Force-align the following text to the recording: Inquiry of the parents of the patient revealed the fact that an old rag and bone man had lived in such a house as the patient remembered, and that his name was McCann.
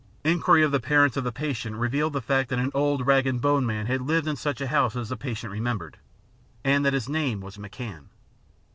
Inquiry 0.23 0.63
of 0.63 0.71
the 0.71 0.79
parents 0.79 1.15
of 1.15 1.23
the 1.23 1.31
patient 1.31 1.75
revealed 1.75 2.13
the 2.13 2.23
fact 2.23 2.49
that 2.49 2.57
an 2.57 2.71
old 2.73 3.05
rag 3.05 3.27
and 3.27 3.39
bone 3.39 3.67
man 3.67 3.85
had 3.85 4.01
lived 4.01 4.27
in 4.27 4.35
such 4.35 4.59
a 4.59 4.65
house 4.65 4.95
as 4.95 5.09
the 5.09 5.15
patient 5.15 5.53
remembered, 5.53 5.97
and 6.63 6.83
that 6.83 6.93
his 6.93 7.07
name 7.07 7.39
was 7.39 7.57
McCann. 7.57 8.05